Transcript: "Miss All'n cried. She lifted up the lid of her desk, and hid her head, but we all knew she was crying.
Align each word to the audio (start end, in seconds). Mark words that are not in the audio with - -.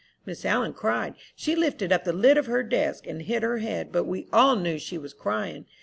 "Miss 0.25 0.45
All'n 0.47 0.73
cried. 0.73 1.13
She 1.35 1.55
lifted 1.55 1.93
up 1.93 2.05
the 2.05 2.11
lid 2.11 2.35
of 2.35 2.47
her 2.47 2.63
desk, 2.63 3.05
and 3.05 3.21
hid 3.21 3.43
her 3.43 3.59
head, 3.59 3.91
but 3.91 4.05
we 4.05 4.27
all 4.33 4.55
knew 4.55 4.79
she 4.79 4.97
was 4.97 5.13
crying. 5.13 5.67